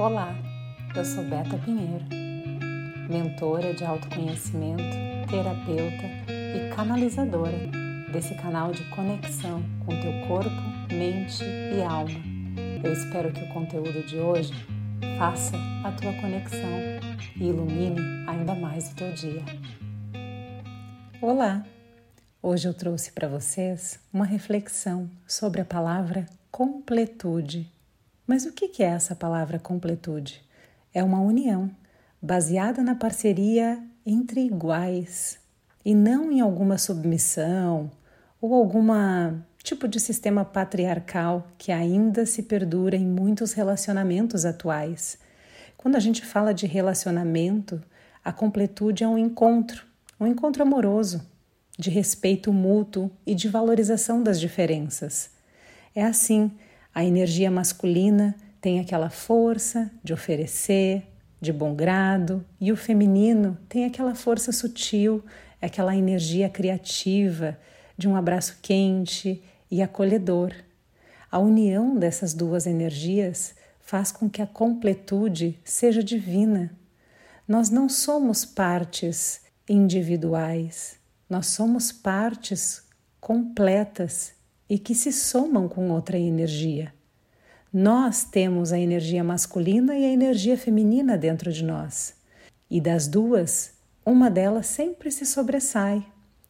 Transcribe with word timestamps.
Olá, 0.00 0.34
eu 0.96 1.04
sou 1.04 1.22
Beta 1.24 1.58
Pinheiro, 1.58 2.06
mentora 3.10 3.74
de 3.74 3.84
autoconhecimento, 3.84 4.82
terapeuta 5.28 6.06
e 6.26 6.74
canalizadora 6.74 7.58
desse 8.10 8.34
canal 8.36 8.72
de 8.72 8.82
conexão 8.84 9.62
com 9.84 10.00
teu 10.00 10.26
corpo, 10.26 10.50
mente 10.90 11.44
e 11.44 11.82
alma. 11.82 12.18
Eu 12.82 12.94
espero 12.94 13.30
que 13.30 13.44
o 13.44 13.48
conteúdo 13.52 14.02
de 14.06 14.16
hoje 14.16 14.54
faça 15.18 15.54
a 15.84 15.92
tua 15.92 16.14
conexão 16.14 16.78
e 17.36 17.44
ilumine 17.44 18.00
ainda 18.26 18.54
mais 18.54 18.90
o 18.92 18.96
teu 18.96 19.12
dia. 19.12 19.44
Olá! 21.20 21.62
Hoje 22.42 22.66
eu 22.66 22.72
trouxe 22.72 23.12
para 23.12 23.28
vocês 23.28 24.00
uma 24.10 24.24
reflexão 24.24 25.10
sobre 25.26 25.60
a 25.60 25.64
palavra 25.66 26.24
completude. 26.50 27.70
Mas 28.30 28.46
o 28.46 28.52
que 28.52 28.80
é 28.80 28.86
essa 28.86 29.16
palavra 29.16 29.58
completude? 29.58 30.40
É 30.94 31.02
uma 31.02 31.20
união 31.20 31.68
baseada 32.22 32.80
na 32.80 32.94
parceria 32.94 33.82
entre 34.06 34.40
iguais 34.46 35.36
e 35.84 35.96
não 35.96 36.30
em 36.30 36.40
alguma 36.40 36.78
submissão 36.78 37.90
ou 38.40 38.54
alguma 38.54 39.44
tipo 39.64 39.88
de 39.88 39.98
sistema 39.98 40.44
patriarcal 40.44 41.48
que 41.58 41.72
ainda 41.72 42.24
se 42.24 42.44
perdura 42.44 42.94
em 42.94 43.04
muitos 43.04 43.52
relacionamentos 43.52 44.44
atuais. 44.44 45.18
Quando 45.76 45.96
a 45.96 46.00
gente 46.00 46.24
fala 46.24 46.54
de 46.54 46.68
relacionamento, 46.68 47.82
a 48.24 48.32
completude 48.32 49.02
é 49.02 49.08
um 49.08 49.18
encontro, 49.18 49.84
um 50.20 50.26
encontro 50.28 50.62
amoroso, 50.62 51.20
de 51.76 51.90
respeito 51.90 52.52
mútuo 52.52 53.10
e 53.26 53.34
de 53.34 53.48
valorização 53.48 54.22
das 54.22 54.38
diferenças. 54.38 55.30
É 55.96 56.04
assim 56.04 56.52
a 56.94 57.04
energia 57.04 57.50
masculina 57.50 58.34
tem 58.60 58.80
aquela 58.80 59.10
força 59.10 59.90
de 60.02 60.12
oferecer, 60.12 61.06
de 61.40 61.52
bom 61.52 61.74
grado, 61.74 62.44
e 62.60 62.70
o 62.70 62.76
feminino 62.76 63.56
tem 63.68 63.84
aquela 63.84 64.14
força 64.14 64.52
sutil, 64.52 65.24
aquela 65.62 65.96
energia 65.96 66.48
criativa 66.48 67.58
de 67.96 68.08
um 68.08 68.16
abraço 68.16 68.58
quente 68.60 69.42
e 69.70 69.80
acolhedor. 69.80 70.52
A 71.30 71.38
união 71.38 71.96
dessas 71.96 72.34
duas 72.34 72.66
energias 72.66 73.54
faz 73.80 74.10
com 74.10 74.28
que 74.28 74.42
a 74.42 74.46
completude 74.46 75.58
seja 75.64 76.02
divina. 76.02 76.72
Nós 77.46 77.70
não 77.70 77.88
somos 77.88 78.44
partes 78.44 79.40
individuais, 79.68 80.96
nós 81.28 81.46
somos 81.46 81.92
partes 81.92 82.82
completas 83.20 84.32
e 84.70 84.78
que 84.78 84.94
se 84.94 85.12
somam 85.12 85.68
com 85.68 85.90
outra 85.90 86.16
energia. 86.16 86.94
Nós 87.72 88.22
temos 88.22 88.72
a 88.72 88.78
energia 88.78 89.24
masculina 89.24 89.96
e 89.98 90.04
a 90.04 90.12
energia 90.12 90.56
feminina 90.56 91.18
dentro 91.18 91.52
de 91.52 91.64
nós. 91.64 92.14
E 92.70 92.80
das 92.80 93.08
duas, 93.08 93.72
uma 94.06 94.30
delas 94.30 94.68
sempre 94.68 95.10
se 95.10 95.26
sobressai. 95.26 96.06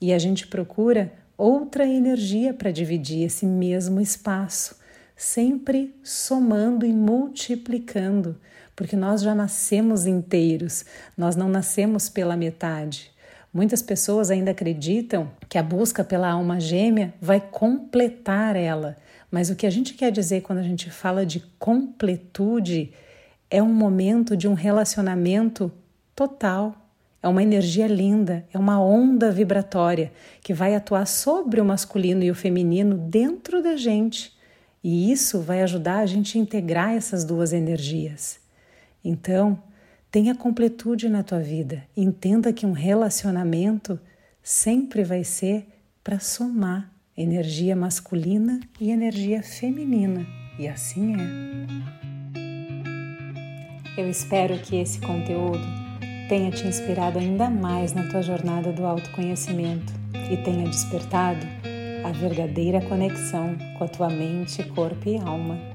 E 0.00 0.12
a 0.12 0.18
gente 0.18 0.46
procura 0.46 1.12
outra 1.36 1.84
energia 1.86 2.54
para 2.54 2.70
dividir 2.70 3.24
esse 3.24 3.44
mesmo 3.44 4.00
espaço, 4.00 4.76
sempre 5.16 5.92
somando 6.04 6.86
e 6.86 6.92
multiplicando, 6.92 8.38
porque 8.76 8.94
nós 8.94 9.22
já 9.22 9.34
nascemos 9.34 10.06
inteiros, 10.06 10.84
nós 11.16 11.34
não 11.34 11.48
nascemos 11.48 12.08
pela 12.08 12.36
metade. 12.36 13.13
Muitas 13.54 13.80
pessoas 13.80 14.32
ainda 14.32 14.50
acreditam 14.50 15.30
que 15.48 15.56
a 15.56 15.62
busca 15.62 16.02
pela 16.02 16.28
alma 16.28 16.58
gêmea 16.58 17.14
vai 17.20 17.40
completar 17.40 18.56
ela, 18.56 18.96
mas 19.30 19.48
o 19.48 19.54
que 19.54 19.64
a 19.64 19.70
gente 19.70 19.94
quer 19.94 20.10
dizer 20.10 20.40
quando 20.42 20.58
a 20.58 20.64
gente 20.64 20.90
fala 20.90 21.24
de 21.24 21.38
completude 21.56 22.92
é 23.48 23.62
um 23.62 23.72
momento 23.72 24.36
de 24.36 24.48
um 24.48 24.54
relacionamento 24.54 25.70
total. 26.16 26.74
É 27.22 27.28
uma 27.28 27.44
energia 27.44 27.86
linda, 27.86 28.44
é 28.52 28.58
uma 28.58 28.82
onda 28.82 29.30
vibratória 29.30 30.12
que 30.42 30.52
vai 30.52 30.74
atuar 30.74 31.06
sobre 31.06 31.60
o 31.60 31.64
masculino 31.64 32.24
e 32.24 32.32
o 32.32 32.34
feminino 32.34 32.98
dentro 32.98 33.62
da 33.62 33.76
gente. 33.76 34.36
E 34.82 35.12
isso 35.12 35.40
vai 35.40 35.62
ajudar 35.62 36.00
a 36.00 36.06
gente 36.06 36.36
a 36.36 36.40
integrar 36.40 36.90
essas 36.90 37.24
duas 37.24 37.52
energias. 37.52 38.40
Então, 39.04 39.62
Tenha 40.14 40.32
completude 40.32 41.08
na 41.08 41.24
tua 41.24 41.40
vida. 41.40 41.82
Entenda 41.96 42.52
que 42.52 42.64
um 42.64 42.70
relacionamento 42.70 43.98
sempre 44.40 45.02
vai 45.02 45.24
ser 45.24 45.66
para 46.04 46.20
somar 46.20 46.88
energia 47.16 47.74
masculina 47.74 48.60
e 48.80 48.92
energia 48.92 49.42
feminina. 49.42 50.24
E 50.56 50.68
assim 50.68 51.16
é. 51.16 51.18
Eu 54.00 54.08
espero 54.08 54.56
que 54.58 54.76
esse 54.76 55.00
conteúdo 55.00 55.66
tenha 56.28 56.52
te 56.52 56.64
inspirado 56.64 57.18
ainda 57.18 57.50
mais 57.50 57.92
na 57.92 58.08
tua 58.08 58.22
jornada 58.22 58.70
do 58.70 58.86
autoconhecimento 58.86 59.92
e 60.30 60.36
tenha 60.44 60.68
despertado 60.68 61.44
a 62.04 62.12
verdadeira 62.12 62.80
conexão 62.82 63.56
com 63.76 63.82
a 63.82 63.88
tua 63.88 64.10
mente, 64.10 64.62
corpo 64.62 65.08
e 65.08 65.16
alma 65.16 65.73